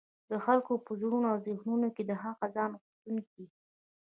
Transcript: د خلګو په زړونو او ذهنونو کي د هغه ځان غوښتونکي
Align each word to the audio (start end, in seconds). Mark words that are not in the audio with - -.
د 0.29 0.31
خلګو 0.45 0.73
په 0.85 0.91
زړونو 0.99 1.27
او 1.33 1.37
ذهنونو 1.47 1.87
کي 1.95 2.03
د 2.05 2.11
هغه 2.23 2.45
ځان 2.55 2.71
غوښتونکي 2.81 3.43